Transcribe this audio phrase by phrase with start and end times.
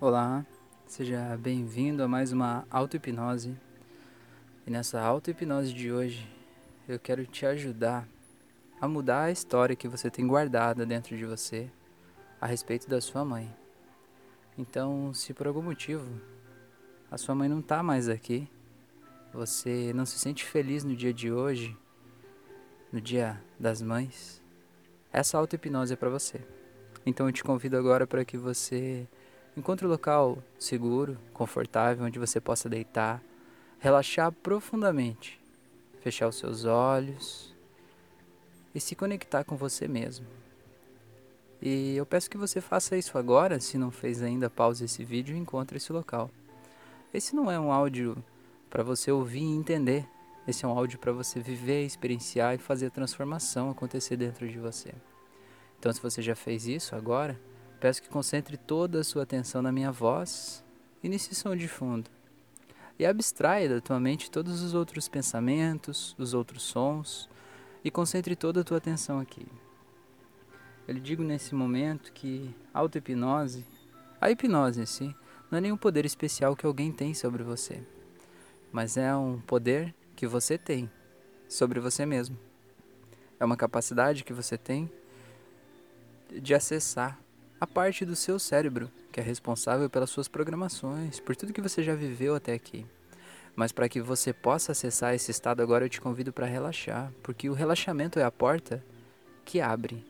[0.00, 0.46] Olá,
[0.86, 3.56] seja bem-vindo a mais uma auto-hipnose.
[4.64, 6.24] E nessa auto-hipnose de hoje,
[6.86, 8.06] eu quero te ajudar
[8.80, 11.68] a mudar a história que você tem guardada dentro de você
[12.40, 13.52] a respeito da sua mãe.
[14.56, 16.08] Então, se por algum motivo
[17.10, 18.48] a sua mãe não está mais aqui,
[19.34, 21.76] você não se sente feliz no dia de hoje,
[22.92, 24.40] no dia das mães,
[25.12, 26.40] essa auto-hipnose é para você.
[27.04, 29.08] Então eu te convido agora para que você
[29.58, 33.20] Encontre um local seguro, confortável, onde você possa deitar,
[33.80, 35.40] relaxar profundamente,
[36.00, 37.52] fechar os seus olhos
[38.72, 40.28] e se conectar com você mesmo.
[41.60, 45.34] E eu peço que você faça isso agora, se não fez ainda, pause esse vídeo
[45.34, 46.30] e encontre esse local.
[47.12, 48.16] Esse não é um áudio
[48.70, 50.06] para você ouvir e entender.
[50.46, 54.56] Esse é um áudio para você viver, experienciar e fazer a transformação acontecer dentro de
[54.56, 54.94] você.
[55.80, 57.36] Então, se você já fez isso agora,
[57.80, 60.64] Peço que concentre toda a sua atenção na minha voz
[61.02, 62.10] e nesse som de fundo.
[62.98, 67.28] E abstraia da tua mente todos os outros pensamentos, os outros sons,
[67.84, 69.46] e concentre toda a tua atenção aqui.
[70.86, 73.64] Eu lhe digo nesse momento que a auto-hipnose,
[74.20, 75.14] a hipnose em si,
[75.50, 77.80] não é nenhum poder especial que alguém tem sobre você,
[78.72, 80.90] mas é um poder que você tem
[81.48, 82.36] sobre você mesmo.
[83.38, 84.90] É uma capacidade que você tem
[86.30, 87.18] de acessar
[87.60, 91.82] a parte do seu cérebro que é responsável pelas suas programações, por tudo que você
[91.82, 92.86] já viveu até aqui.
[93.56, 97.50] Mas para que você possa acessar esse estado agora, eu te convido para relaxar, porque
[97.50, 98.84] o relaxamento é a porta
[99.44, 100.06] que abre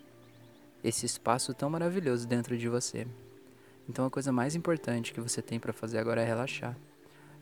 [0.84, 3.06] esse espaço tão maravilhoso dentro de você.
[3.88, 6.76] Então a coisa mais importante que você tem para fazer agora é relaxar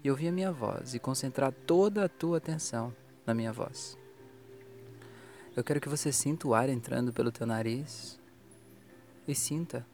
[0.04, 2.94] e ouvir a minha voz e concentrar toda a tua atenção
[3.26, 3.98] na minha voz.
[5.56, 8.20] Eu quero que você sinta o ar entrando pelo teu nariz
[9.26, 9.84] e sinta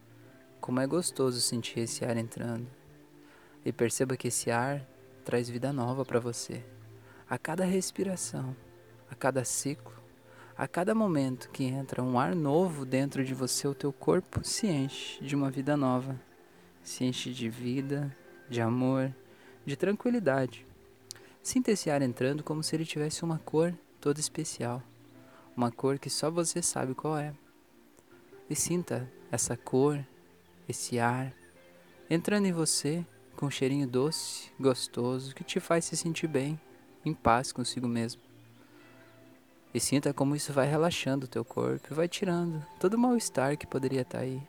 [0.62, 2.68] como é gostoso sentir esse ar entrando.
[3.64, 4.86] E perceba que esse ar
[5.24, 6.64] traz vida nova para você.
[7.28, 8.56] A cada respiração,
[9.10, 9.92] a cada ciclo,
[10.56, 14.68] a cada momento que entra um ar novo dentro de você, o teu corpo se
[14.68, 16.18] enche de uma vida nova.
[16.84, 18.16] Se enche de vida,
[18.48, 19.12] de amor,
[19.66, 20.64] de tranquilidade.
[21.42, 24.80] Sinta esse ar entrando como se ele tivesse uma cor toda especial.
[25.56, 27.34] Uma cor que só você sabe qual é.
[28.48, 30.06] E sinta essa cor,
[30.72, 31.32] esse ar
[32.10, 33.06] entrando em você
[33.36, 36.60] com um cheirinho doce, gostoso, que te faz se sentir bem,
[37.04, 38.20] em paz consigo mesmo.
[39.74, 43.56] E sinta como isso vai relaxando o teu corpo e vai tirando todo o mal-estar
[43.56, 44.42] que poderia estar aí.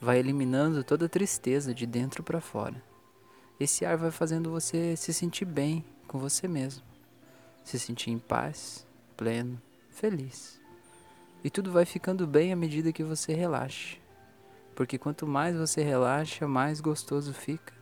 [0.00, 2.80] Vai eliminando toda a tristeza de dentro para fora.
[3.58, 6.84] Esse ar vai fazendo você se sentir bem com você mesmo.
[7.64, 9.60] Se sentir em paz, pleno,
[9.90, 10.60] feliz.
[11.42, 13.98] E tudo vai ficando bem à medida que você relaxa.
[14.78, 17.74] Porque quanto mais você relaxa, mais gostoso fica.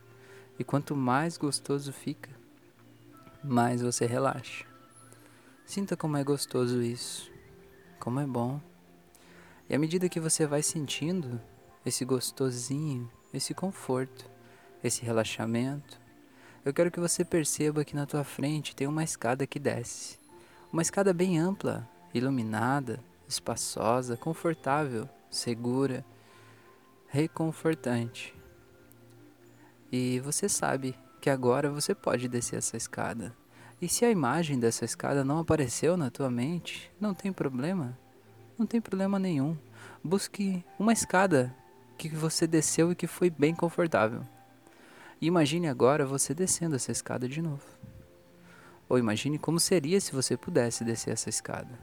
[0.57, 2.31] E quanto mais gostoso fica,
[3.43, 4.65] mais você relaxa.
[5.63, 7.31] Sinta como é gostoso isso,
[7.99, 8.59] como é bom.
[9.69, 11.39] E à medida que você vai sentindo
[11.85, 14.27] esse gostosinho, esse conforto,
[14.83, 16.01] esse relaxamento,
[16.65, 20.17] eu quero que você perceba que na tua frente tem uma escada que desce.
[20.73, 26.03] Uma escada bem ampla, iluminada, espaçosa, confortável, segura
[27.07, 28.35] reconfortante.
[29.91, 33.35] E você sabe que agora você pode descer essa escada.
[33.81, 37.97] E se a imagem dessa escada não apareceu na tua mente, não tem problema.
[38.57, 39.57] Não tem problema nenhum.
[40.03, 41.55] Busque uma escada
[41.97, 44.23] que você desceu e que foi bem confortável.
[45.21, 47.65] Imagine agora você descendo essa escada de novo.
[48.89, 51.79] Ou imagine como seria se você pudesse descer essa escada.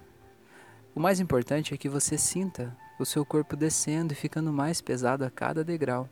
[0.94, 5.24] O mais importante é que você sinta o seu corpo descendo e ficando mais pesado
[5.24, 6.08] a cada degrau,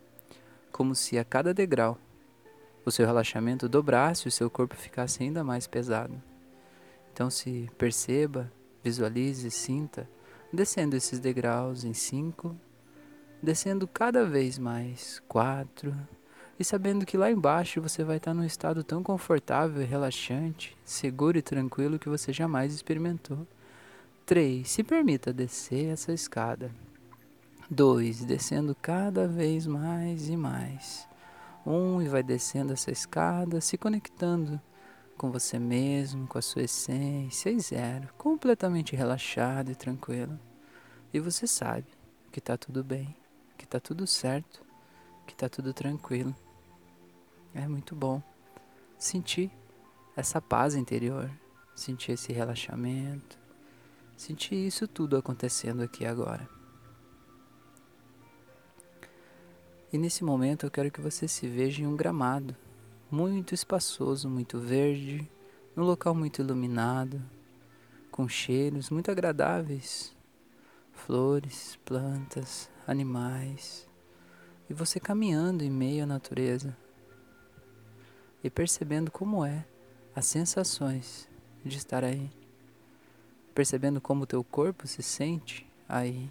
[0.70, 1.98] como se a cada degrau
[2.84, 6.20] o seu relaxamento dobrasse e o seu corpo ficasse ainda mais pesado.
[7.12, 8.50] Então se perceba,
[8.82, 10.08] visualize, sinta
[10.52, 12.54] descendo esses degraus em cinco,
[13.42, 15.96] descendo cada vez mais quatro,
[16.58, 21.42] e sabendo que lá embaixo você vai estar num estado tão confortável relaxante, seguro e
[21.42, 23.46] tranquilo que você jamais experimentou.
[24.24, 24.68] 3.
[24.68, 26.70] Se permita descer essa escada.
[27.68, 28.24] 2.
[28.24, 31.08] Descendo cada vez mais e mais.
[31.66, 31.72] 1.
[31.72, 34.60] Um, e vai descendo essa escada, se conectando
[35.16, 37.50] com você mesmo, com a sua essência.
[37.50, 38.08] E 0.
[38.16, 40.38] Completamente relaxado e tranquilo.
[41.12, 41.86] E você sabe
[42.30, 43.14] que está tudo bem,
[43.58, 44.64] que está tudo certo,
[45.26, 46.34] que está tudo tranquilo.
[47.54, 48.22] É muito bom
[48.98, 49.50] sentir
[50.16, 51.30] essa paz interior,
[51.74, 53.41] sentir esse relaxamento
[54.22, 56.48] Senti isso tudo acontecendo aqui agora.
[59.92, 62.54] E nesse momento eu quero que você se veja em um gramado
[63.10, 65.28] muito espaçoso, muito verde,
[65.74, 67.20] num local muito iluminado,
[68.12, 70.14] com cheiros muito agradáveis,
[70.92, 73.88] flores, plantas, animais,
[74.70, 76.76] e você caminhando em meio à natureza.
[78.44, 79.66] E percebendo como é
[80.14, 81.28] as sensações
[81.64, 82.30] de estar aí,
[83.54, 86.30] percebendo como o teu corpo se sente aí,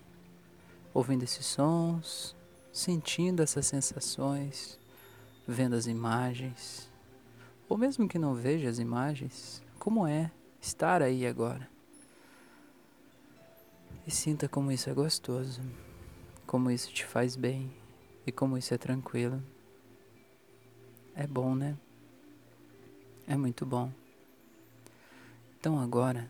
[0.94, 2.36] ouvindo esses sons,
[2.72, 4.80] sentindo essas sensações,
[5.48, 6.90] vendo as imagens,
[7.68, 11.70] ou mesmo que não veja as imagens, como é estar aí agora.
[14.06, 15.62] E sinta como isso é gostoso,
[16.48, 17.72] como isso te faz bem
[18.26, 19.42] e como isso é tranquilo.
[21.16, 21.78] É bom, né?
[23.28, 23.92] É muito bom.
[25.60, 26.30] Então agora,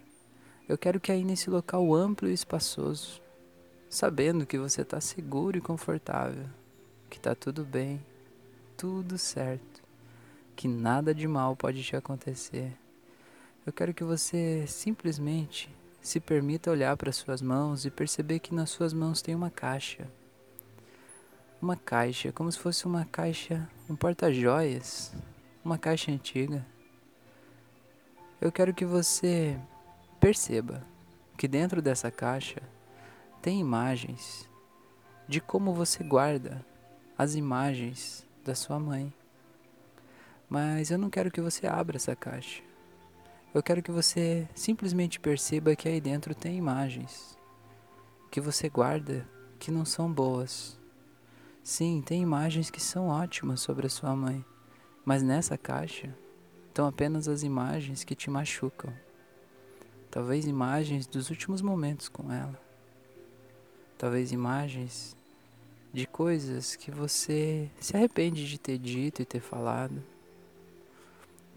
[0.71, 3.21] eu quero que aí nesse local amplo e espaçoso,
[3.89, 6.45] sabendo que você está seguro e confortável,
[7.09, 8.01] que está tudo bem,
[8.77, 9.83] tudo certo,
[10.55, 12.71] que nada de mal pode te acontecer.
[13.65, 15.69] Eu quero que você simplesmente
[16.01, 20.07] se permita olhar para suas mãos e perceber que nas suas mãos tem uma caixa.
[21.61, 25.13] Uma caixa, como se fosse uma caixa, um porta-joias,
[25.65, 26.65] uma caixa antiga.
[28.39, 29.59] Eu quero que você
[30.21, 30.85] perceba
[31.35, 32.61] que dentro dessa caixa
[33.41, 34.47] tem imagens
[35.27, 36.63] de como você guarda
[37.17, 39.11] as imagens da sua mãe.
[40.47, 42.61] Mas eu não quero que você abra essa caixa.
[43.51, 47.35] Eu quero que você simplesmente perceba que aí dentro tem imagens
[48.29, 49.27] que você guarda
[49.57, 50.79] que não são boas.
[51.63, 54.45] Sim, tem imagens que são ótimas sobre a sua mãe,
[55.03, 56.15] mas nessa caixa
[56.67, 58.93] estão apenas as imagens que te machucam.
[60.11, 62.59] Talvez imagens dos últimos momentos com ela.
[63.97, 65.15] Talvez imagens
[65.93, 70.03] de coisas que você se arrepende de ter dito e ter falado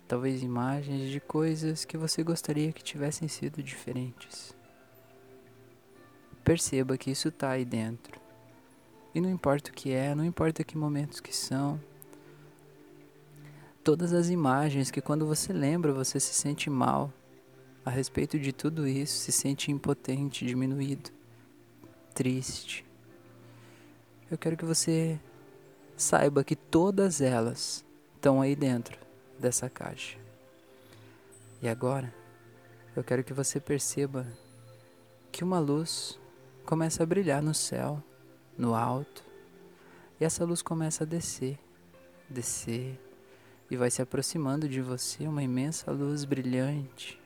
[0.07, 4.55] talvez imagens de coisas que você gostaria que tivessem sido diferentes.
[6.45, 8.21] Perceba que isso está aí dentro.
[9.15, 11.81] E não importa o que é, não importa que momentos que são.
[13.83, 17.13] Todas as imagens que quando você lembra você se sente mal
[17.85, 21.11] a respeito de tudo isso, se sente impotente, diminuído,
[22.15, 22.85] triste.
[24.31, 25.21] Eu quero que você
[25.97, 27.85] saiba que todas elas
[28.15, 28.99] estão aí dentro
[29.39, 30.19] dessa caixa.
[31.61, 32.13] E agora,
[32.97, 34.27] eu quero que você perceba
[35.31, 36.19] que uma luz
[36.65, 38.03] começa a brilhar no céu,
[38.57, 39.25] no alto,
[40.19, 41.59] e essa luz começa a descer,
[42.31, 42.99] descer,
[43.71, 47.21] e vai se aproximando de você uma imensa luz brilhante,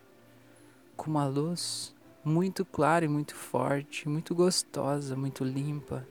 [0.99, 6.07] com uma luz muito clara e muito forte, muito gostosa, muito limpa.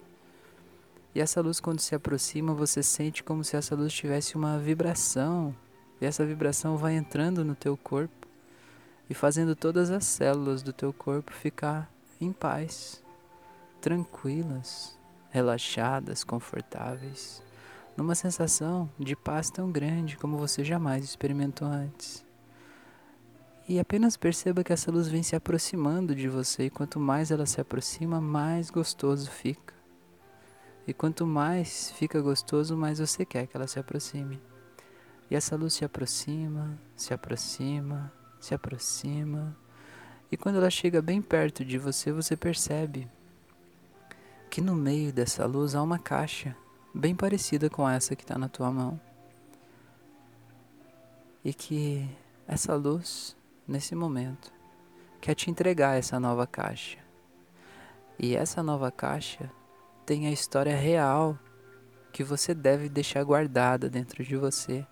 [1.13, 5.53] E essa luz, quando se aproxima, você sente como se essa luz tivesse uma vibração
[5.99, 8.27] e essa vibração vai entrando no teu corpo
[9.09, 13.03] e fazendo todas as células do teu corpo ficar em paz,
[13.81, 14.97] tranquilas,
[15.29, 17.43] relaxadas, confortáveis,
[17.95, 22.26] numa sensação de paz tão grande como você jamais experimentou antes.
[23.67, 27.45] E apenas perceba que essa luz vem se aproximando de você, e quanto mais ela
[27.45, 29.73] se aproxima, mais gostoso fica.
[30.87, 34.41] E quanto mais fica gostoso, mais você quer que ela se aproxime.
[35.29, 39.57] E essa luz se aproxima, se aproxima, se aproxima.
[40.31, 43.09] E quando ela chega bem perto de você, você percebe
[44.49, 46.55] que no meio dessa luz há uma caixa
[46.93, 48.97] bem parecida com essa que está na tua mão.
[51.43, 52.09] E que
[52.47, 53.35] essa luz,
[53.67, 54.51] nesse momento,
[55.19, 56.97] quer te entregar essa nova caixa.
[58.17, 59.51] E essa nova caixa
[60.05, 61.37] tem a história real
[62.13, 64.87] que você deve deixar guardada dentro de você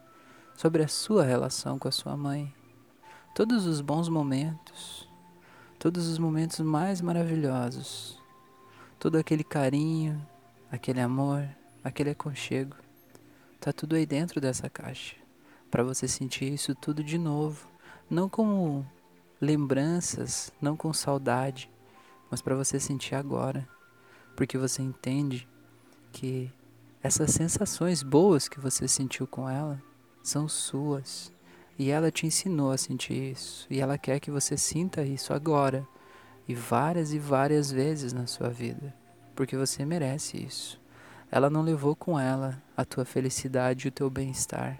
[0.55, 2.53] sobre a sua relação com a sua mãe.
[3.33, 5.09] Todos os bons momentos,
[5.79, 8.21] todos os momentos mais maravilhosos,
[8.99, 10.25] todo aquele carinho,
[10.71, 11.47] aquele amor,
[11.83, 12.75] aquele aconchego,
[13.59, 15.15] tá tudo aí dentro dessa caixa,
[15.71, 17.67] para você sentir isso tudo de novo,
[18.09, 18.85] não como
[19.39, 21.69] lembranças, não com saudade,
[22.29, 23.67] mas para você sentir agora,
[24.35, 25.47] porque você entende
[26.11, 26.51] que
[27.01, 29.81] essas sensações boas que você sentiu com ela
[30.23, 31.31] são suas.
[31.77, 33.67] E ela te ensinou a sentir isso.
[33.69, 35.87] E ela quer que você sinta isso agora.
[36.47, 38.93] E várias e várias vezes na sua vida.
[39.35, 40.81] Porque você merece isso.
[41.29, 44.79] Ela não levou com ela a tua felicidade e o teu bem-estar.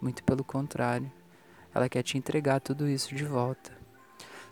[0.00, 1.12] Muito pelo contrário.
[1.74, 3.72] Ela quer te entregar tudo isso de volta.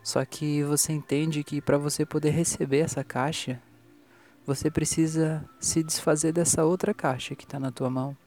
[0.03, 3.61] Só que você entende que para você poder receber essa caixa,
[4.45, 8.17] você precisa se desfazer dessa outra caixa que está na tua mão.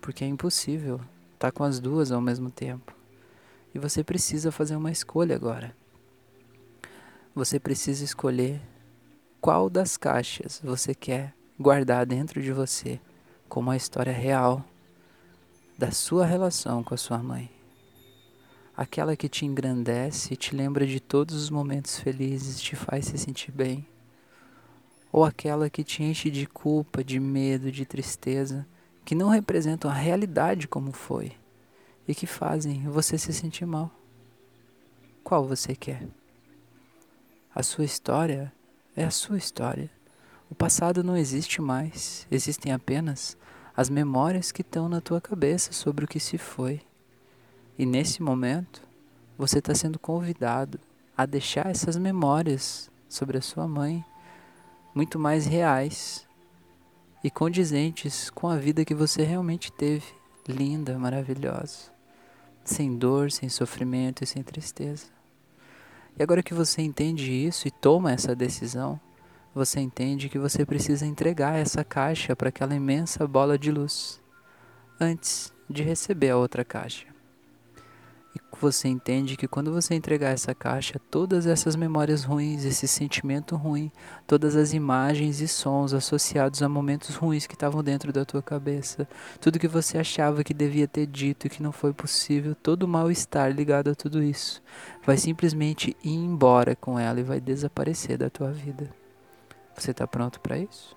[0.00, 0.96] Porque é impossível
[1.34, 2.94] estar tá com as duas ao mesmo tempo.
[3.74, 5.74] E você precisa fazer uma escolha agora.
[7.34, 8.60] Você precisa escolher
[9.40, 13.00] qual das caixas você quer guardar dentro de você
[13.48, 14.64] como a história real
[15.76, 17.57] da sua relação com a sua mãe.
[18.78, 23.18] Aquela que te engrandece e te lembra de todos os momentos felizes, te faz se
[23.18, 23.84] sentir bem.
[25.10, 28.64] Ou aquela que te enche de culpa, de medo, de tristeza,
[29.04, 31.32] que não representam a realidade como foi
[32.06, 33.90] e que fazem você se sentir mal.
[35.24, 36.06] Qual você quer?
[37.52, 38.52] A sua história
[38.94, 39.90] é a sua história.
[40.48, 43.36] O passado não existe mais, existem apenas
[43.76, 46.80] as memórias que estão na tua cabeça sobre o que se foi.
[47.78, 48.82] E nesse momento,
[49.38, 50.80] você está sendo convidado
[51.16, 54.04] a deixar essas memórias sobre a sua mãe
[54.92, 56.26] muito mais reais
[57.22, 60.06] e condizentes com a vida que você realmente teve,
[60.48, 61.92] linda, maravilhosa,
[62.64, 65.06] sem dor, sem sofrimento e sem tristeza.
[66.18, 69.00] E agora que você entende isso e toma essa decisão,
[69.54, 74.20] você entende que você precisa entregar essa caixa para aquela imensa bola de luz
[75.00, 77.17] antes de receber a outra caixa.
[78.60, 83.92] Você entende que quando você entregar essa caixa, todas essas memórias ruins, esse sentimento ruim,
[84.26, 89.08] todas as imagens e sons associados a momentos ruins que estavam dentro da tua cabeça,
[89.40, 92.88] tudo que você achava que devia ter dito e que não foi possível, todo o
[92.88, 94.60] mal-estar ligado a tudo isso,
[95.04, 98.90] vai simplesmente ir embora com ela e vai desaparecer da tua vida.
[99.76, 100.96] Você está pronto para isso?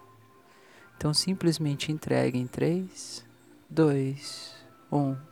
[0.97, 3.23] Então simplesmente entregue em 3,
[3.69, 4.53] 2,
[4.91, 5.30] 1.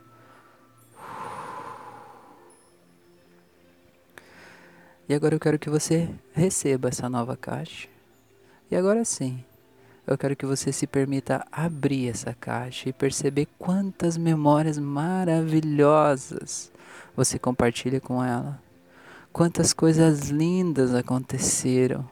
[5.10, 7.88] E agora eu quero que você receba essa nova caixa.
[8.70, 9.42] E agora sim,
[10.06, 16.70] eu quero que você se permita abrir essa caixa e perceber quantas memórias maravilhosas
[17.16, 18.62] você compartilha com ela.
[19.32, 22.08] Quantas coisas lindas aconteceram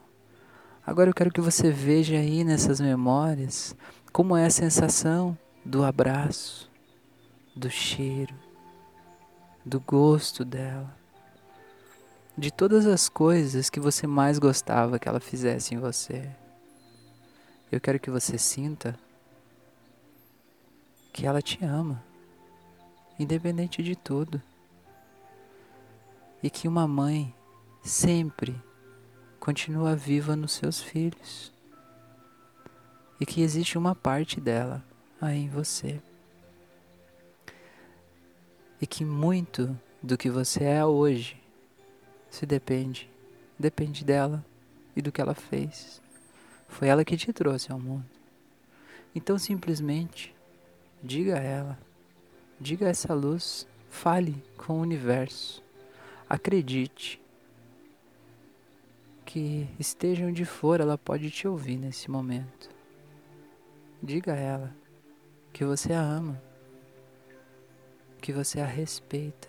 [0.85, 3.73] Agora eu quero que você veja aí nessas memórias
[4.11, 6.69] como é a sensação do abraço,
[7.55, 8.35] do cheiro,
[9.65, 10.98] do gosto dela,
[12.39, 16.29] de todas as coisas que você mais gostava que ela fizesse em você.
[17.69, 18.97] Eu quero que você sinta
[21.11, 22.01] que ela te ama,
[23.19, 24.41] independente de tudo.
[26.41, 27.35] E que uma mãe
[27.83, 28.55] sempre
[29.37, 31.51] continua viva nos seus filhos
[33.19, 34.81] e que existe uma parte dela
[35.19, 36.01] aí em você.
[38.81, 41.38] E que muito do que você é hoje
[42.29, 43.09] se depende,
[43.57, 44.45] depende dela
[44.95, 46.01] e do que ela fez.
[46.67, 48.05] Foi ela que te trouxe ao mundo.
[49.13, 50.35] Então simplesmente
[51.01, 51.79] diga a ela,
[52.59, 55.63] diga a essa luz, fale com o universo.
[56.29, 57.19] Acredite
[59.25, 62.69] que esteja onde for, ela pode te ouvir nesse momento.
[64.01, 64.75] Diga a ela
[65.51, 66.41] que você a ama,
[68.21, 69.48] que você a respeita,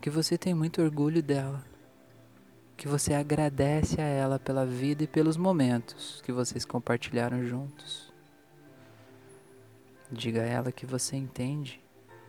[0.00, 1.64] que você tem muito orgulho dela,
[2.76, 8.12] que você agradece a ela pela vida e pelos momentos que vocês compartilharam juntos.
[10.10, 11.80] Diga a ela que você entende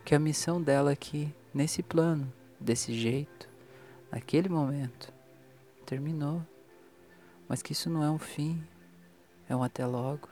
[0.04, 3.48] que a missão dela aqui, nesse plano, desse jeito,
[4.10, 5.12] naquele momento,
[5.86, 6.44] terminou,
[7.48, 8.62] mas que isso não é um fim,
[9.48, 10.28] é um até logo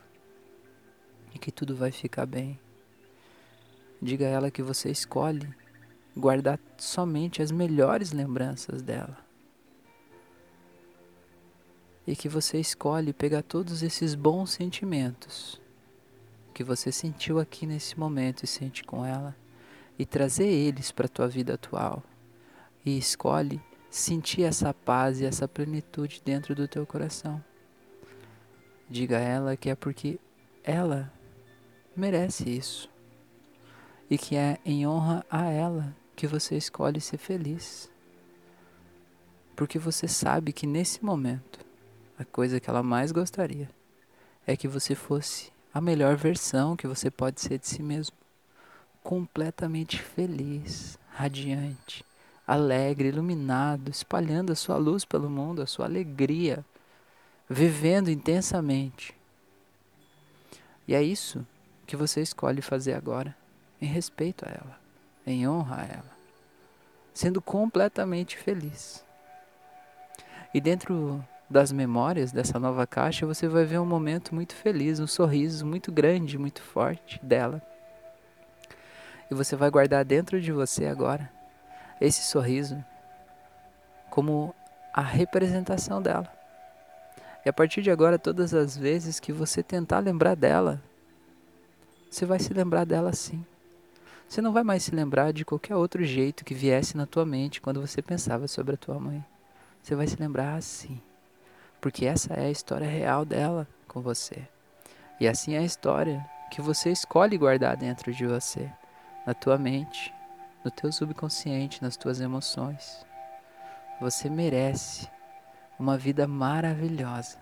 [1.33, 2.59] e que tudo vai ficar bem.
[4.01, 5.47] Diga a ela que você escolhe
[6.15, 9.17] guardar somente as melhores lembranças dela.
[12.05, 15.61] E que você escolhe pegar todos esses bons sentimentos
[16.53, 19.35] que você sentiu aqui nesse momento e sente com ela
[19.97, 22.03] e trazer eles para a tua vida atual.
[22.85, 27.43] E escolhe sentir essa paz e essa plenitude dentro do teu coração.
[28.89, 30.19] Diga a ela que é porque
[30.63, 31.11] ela
[31.95, 32.89] merece isso
[34.09, 37.89] e que é em honra a ela que você escolhe ser feliz.
[39.55, 41.59] Porque você sabe que nesse momento,
[42.17, 43.69] a coisa que ela mais gostaria
[44.47, 48.15] é que você fosse a melhor versão que você pode ser de si mesmo.
[49.03, 52.03] Completamente feliz, radiante,
[52.45, 56.65] alegre, iluminado, espalhando a sua luz pelo mundo, a sua alegria,
[57.47, 59.15] vivendo intensamente.
[60.87, 61.45] E é isso
[61.85, 63.35] que você escolhe fazer agora,
[63.81, 64.79] em respeito a ela,
[65.25, 66.17] em honra a ela,
[67.13, 69.05] sendo completamente feliz.
[70.53, 75.07] E dentro das memórias dessa nova caixa, você vai ver um momento muito feliz, um
[75.07, 77.61] sorriso muito grande, muito forte dela.
[79.29, 81.29] E você vai guardar dentro de você agora
[81.99, 82.83] esse sorriso
[84.09, 84.53] como
[84.93, 86.31] a representação dela.
[87.45, 90.81] E a partir de agora, todas as vezes que você tentar lembrar dela,
[92.09, 93.45] você vai se lembrar dela assim.
[94.29, 97.59] Você não vai mais se lembrar de qualquer outro jeito que viesse na tua mente
[97.59, 99.25] quando você pensava sobre a tua mãe.
[99.81, 101.01] Você vai se lembrar assim.
[101.81, 104.47] Porque essa é a história real dela com você.
[105.19, 108.71] E assim é a história que você escolhe guardar dentro de você,
[109.25, 110.13] na tua mente,
[110.63, 113.03] no teu subconsciente, nas tuas emoções.
[113.99, 115.09] Você merece
[115.79, 117.39] uma vida maravilhosa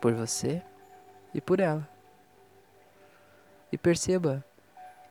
[0.00, 0.62] por você
[1.34, 1.86] e por ela.
[3.72, 4.44] E perceba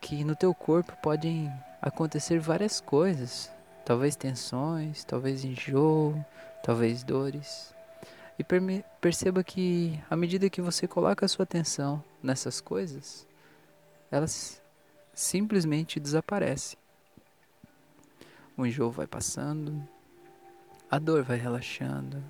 [0.06, 3.52] que no teu corpo podem acontecer várias coisas,
[3.84, 6.24] talvez tensões, talvez enjoo,
[6.64, 7.74] talvez dores.
[8.38, 8.46] E
[9.02, 13.26] perceba que à medida que você coloca a sua atenção nessas coisas,
[14.12, 14.62] elas
[15.12, 16.78] simplesmente desaparecem.
[18.56, 19.82] O enjoo vai passando,
[20.90, 22.24] a dor vai relaxando,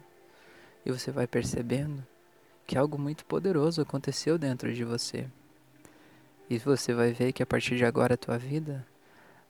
[0.86, 2.08] e você vai percebendo
[2.66, 5.28] que algo muito poderoso aconteceu dentro de você.
[6.50, 8.86] E você vai ver que a partir de agora a tua vida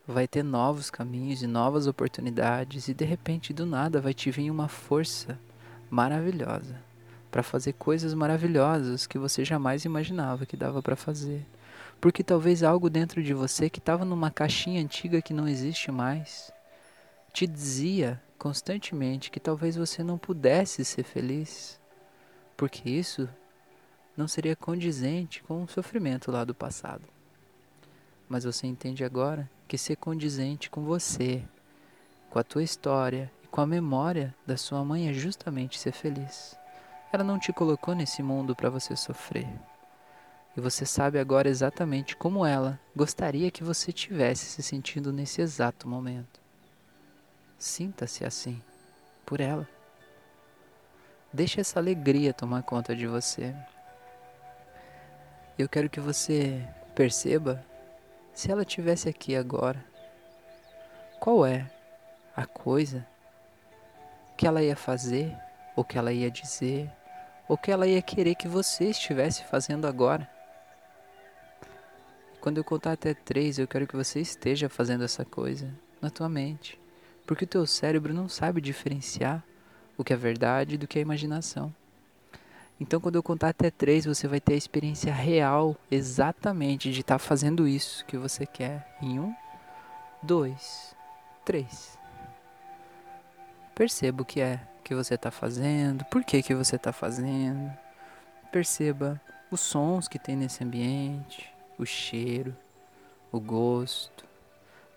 [0.08, 4.50] vai ter novos caminhos e novas oportunidades e de repente do nada vai te vir
[4.52, 5.38] uma força
[5.90, 6.75] maravilhosa
[7.32, 11.46] para fazer coisas maravilhosas que você jamais imaginava que dava para fazer.
[12.00, 16.54] Porque talvez algo dentro de você que estava numa caixinha antiga que não existe mais
[17.34, 21.78] te dizia constantemente que talvez você não pudesse ser feliz,
[22.56, 23.28] porque isso
[24.15, 27.03] não seria condizente com o sofrimento lá do passado.
[28.27, 31.43] Mas você entende agora que ser condizente com você,
[32.29, 36.55] com a tua história e com a memória da sua mãe é justamente ser feliz.
[37.12, 39.48] Ela não te colocou nesse mundo para você sofrer.
[40.57, 45.88] E você sabe agora exatamente como ela gostaria que você tivesse se sentindo nesse exato
[45.88, 46.39] momento.
[47.58, 48.62] Sinta-se assim,
[49.25, 49.67] por ela.
[51.32, 53.54] Deixe essa alegria tomar conta de você.
[55.58, 57.65] Eu quero que você perceba
[58.34, 59.82] se ela tivesse aqui agora.
[61.18, 61.72] Qual é
[62.36, 63.08] a coisa
[64.36, 65.34] que ela ia fazer,
[65.74, 66.91] ou que ela ia dizer,
[67.48, 70.30] ou que ela ia querer que você estivesse fazendo agora?
[72.41, 76.28] Quando eu contar até três, eu quero que você esteja fazendo essa coisa na tua
[76.28, 76.78] mente,
[77.26, 79.41] porque o teu cérebro não sabe diferenciar
[79.98, 81.74] o que é verdade do que é imaginação.
[82.80, 87.16] Então, quando eu contar até três, você vai ter a experiência real, exatamente, de estar
[87.16, 88.98] tá fazendo isso que você quer.
[89.02, 89.34] Em um,
[90.22, 90.94] dois,
[91.46, 91.98] três.
[93.74, 97.72] Perceba o que é que você está fazendo, por que, que você está fazendo.
[98.52, 102.56] Perceba os sons que tem nesse ambiente, o cheiro,
[103.32, 104.26] o gosto.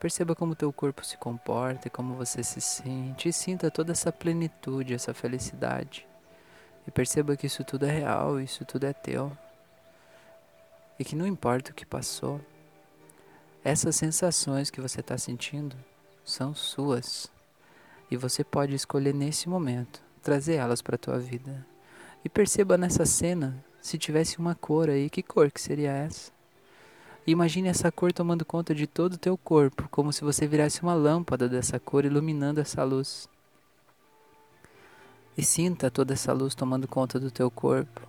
[0.00, 3.28] Perceba como teu corpo se comporta e como você se sente.
[3.28, 6.07] E sinta toda essa plenitude, essa felicidade.
[6.88, 9.30] E perceba que isso tudo é real, isso tudo é teu.
[10.98, 12.40] E que não importa o que passou,
[13.62, 15.76] essas sensações que você está sentindo
[16.24, 17.30] são suas.
[18.10, 21.66] E você pode escolher nesse momento trazer elas para a tua vida.
[22.24, 26.32] E perceba nessa cena, se tivesse uma cor aí, que cor que seria essa?
[27.26, 30.94] Imagine essa cor tomando conta de todo o teu corpo, como se você virasse uma
[30.94, 33.28] lâmpada dessa cor iluminando essa luz.
[35.38, 38.00] E sinta toda essa luz tomando conta do teu corpo.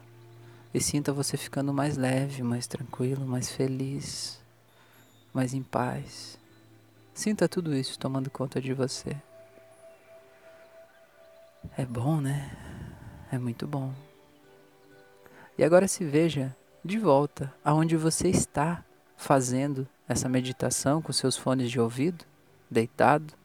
[0.73, 4.41] E sinta você ficando mais leve, mais tranquilo, mais feliz,
[5.31, 6.39] mais em paz.
[7.13, 9.15] Sinta tudo isso tomando conta de você.
[11.77, 12.49] É bom, né?
[13.31, 13.93] É muito bom.
[15.55, 18.83] E agora se veja de volta aonde você está
[19.15, 22.25] fazendo essa meditação com seus fones de ouvido,
[22.71, 23.35] deitado,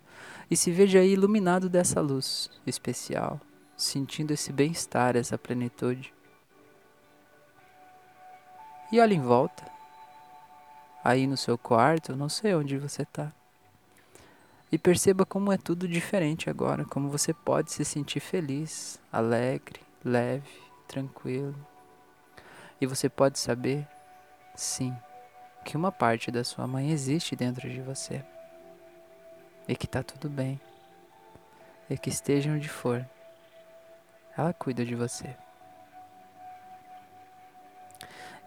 [0.50, 3.38] e se veja aí iluminado dessa luz especial
[3.76, 6.12] sentindo esse bem-estar, essa plenitude.
[8.92, 9.64] E olhe em volta.
[11.02, 13.32] Aí no seu quarto, não sei onde você está.
[14.70, 20.50] E perceba como é tudo diferente agora, como você pode se sentir feliz, alegre, leve,
[20.88, 21.54] tranquilo.
[22.80, 23.86] E você pode saber,
[24.54, 24.96] sim,
[25.64, 28.24] que uma parte da sua mãe existe dentro de você.
[29.68, 30.60] E que está tudo bem.
[31.88, 33.08] E que esteja onde for,
[34.36, 35.36] ela cuida de você.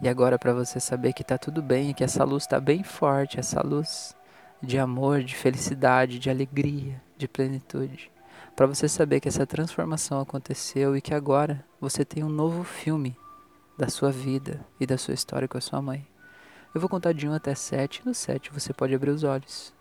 [0.00, 3.40] E agora para você saber que está tudo bem, que essa luz está bem forte,
[3.40, 4.16] essa luz
[4.62, 8.10] de amor, de felicidade, de alegria, de plenitude.
[8.54, 13.16] para você saber que essa transformação aconteceu e que agora você tem um novo filme
[13.78, 16.04] da sua vida e da sua história com a sua mãe.
[16.74, 19.72] Eu vou contar de 1 até 7, e no 7 você pode abrir os olhos.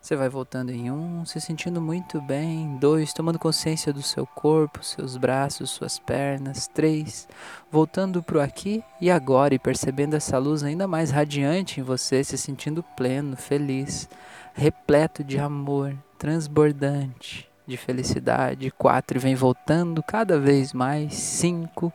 [0.00, 2.78] Você vai voltando em um, se sentindo muito bem.
[2.78, 6.66] Dois, tomando consciência do seu corpo, seus braços, suas pernas.
[6.66, 7.28] Três,
[7.70, 12.24] voltando para o aqui e agora e percebendo essa luz ainda mais radiante em você,
[12.24, 14.08] se sentindo pleno, feliz,
[14.54, 18.70] repleto de amor, transbordante de felicidade.
[18.70, 21.12] Quatro, e vem voltando cada vez mais.
[21.12, 21.92] Cinco,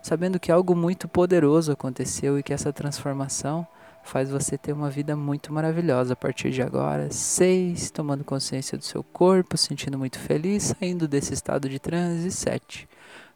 [0.00, 3.66] sabendo que algo muito poderoso aconteceu e que essa transformação
[4.02, 7.10] faz você ter uma vida muito maravilhosa a partir de agora.
[7.10, 12.30] Seis, tomando consciência do seu corpo, sentindo muito feliz, saindo desse estado de transe.
[12.30, 12.88] Sete,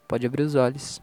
[0.07, 1.01] pode abrir os olhos.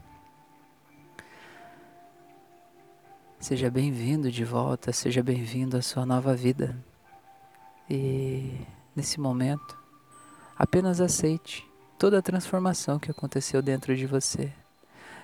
[3.39, 6.77] Seja bem-vindo de volta, seja bem-vindo à sua nova vida.
[7.89, 8.51] E
[8.95, 9.77] nesse momento,
[10.57, 14.51] apenas aceite toda a transformação que aconteceu dentro de você.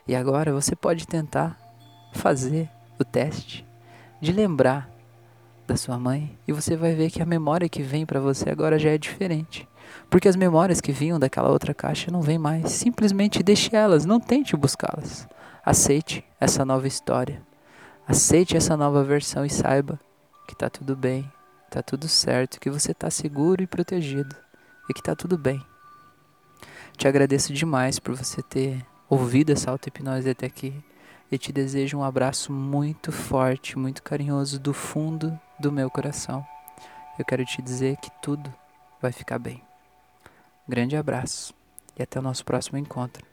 [0.07, 1.59] E agora você pode tentar
[2.13, 2.69] fazer
[2.99, 3.65] o teste
[4.19, 4.89] de lembrar
[5.67, 8.79] da sua mãe e você vai ver que a memória que vem para você agora
[8.79, 9.67] já é diferente.
[10.09, 12.71] Porque as memórias que vinham daquela outra caixa não vêm mais.
[12.71, 15.27] Simplesmente deixe elas, não tente buscá-las.
[15.65, 17.41] Aceite essa nova história.
[18.07, 19.99] Aceite essa nova versão e saiba
[20.47, 21.29] que está tudo bem,
[21.65, 24.33] está tudo certo, que você está seguro e protegido
[24.89, 25.61] e que está tudo bem.
[26.95, 30.73] Te agradeço demais por você ter ouvido essa auto-hipnose até aqui
[31.31, 36.45] e te desejo um abraço muito forte, muito carinhoso do fundo do meu coração.
[37.19, 38.53] Eu quero te dizer que tudo
[39.01, 39.61] vai ficar bem.
[40.67, 41.53] Grande abraço
[41.97, 43.25] e até o nosso próximo encontro.